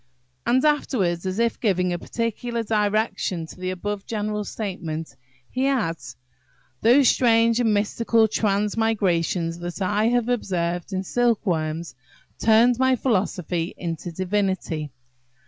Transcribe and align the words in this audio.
And 0.47 0.65
afterwards, 0.65 1.27
as 1.27 1.37
if 1.37 1.59
giving 1.59 1.93
a 1.93 1.99
particular 1.99 2.63
direction 2.63 3.45
to 3.45 3.59
the 3.59 3.69
above 3.69 4.03
general 4.07 4.43
statement, 4.43 5.15
he 5.51 5.67
adds: 5.67 6.15
"Those 6.81 7.07
strange 7.07 7.59
and 7.59 7.71
mystical 7.71 8.27
transmigrations 8.27 9.59
that 9.59 9.79
I 9.79 10.05
have 10.05 10.27
observed 10.27 10.91
in 10.91 11.03
silkworms 11.03 11.93
turned 12.39 12.79
my 12.79 12.95
philosophy 12.95 13.75
into 13.77 14.11
divinity. 14.11 14.89